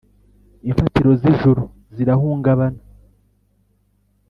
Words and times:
imfatiro 0.67 1.09
z 1.19 1.21
ijuru 1.31 1.63
zirahungabana 1.95 2.81